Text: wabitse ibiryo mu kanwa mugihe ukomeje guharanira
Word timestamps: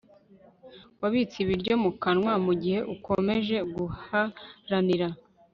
wabitse 1.01 1.35
ibiryo 1.43 1.73
mu 1.83 1.91
kanwa 2.01 2.33
mugihe 2.45 2.79
ukomeje 2.95 3.57
guharanira 3.73 5.07